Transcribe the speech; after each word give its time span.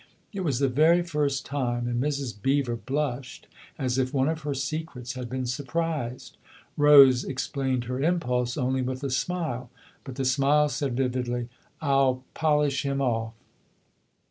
It 0.33 0.39
was 0.39 0.57
the 0.57 0.67
very 0.67 1.03
first 1.03 1.45
time, 1.45 1.87
and 1.87 2.01
Mrs. 2.01 2.33
Beever 2.41 2.75
blushed 2.75 3.45
as 3.77 3.99
if 3.99 4.11
one 4.15 4.29
of 4.29 4.41
her 4.41 4.55
secrets 4.55 5.13
had 5.13 5.29
been 5.29 5.45
surprised. 5.45 6.37
Rose 6.75 7.23
explained 7.23 7.83
her 7.83 8.01
impulse 8.01 8.57
only 8.57 8.81
with 8.81 9.03
a 9.03 9.11
smile; 9.11 9.69
but 10.03 10.15
the 10.15 10.25
smile 10.25 10.69
said 10.69 10.97
vividly:" 10.97 11.49
I'll 11.81 12.23
polish 12.33 12.81
him 12.81 12.99
off! 12.99 13.33